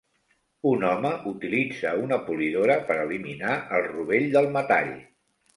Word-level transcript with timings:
Un 0.69 0.85
home 0.91 1.11
utilitza 1.31 1.91
una 2.05 2.19
polidora 2.29 2.79
per 2.89 2.97
eliminar 3.05 3.55
el 3.79 3.87
rovell 3.93 4.29
del 4.39 4.51
metall. 4.57 4.95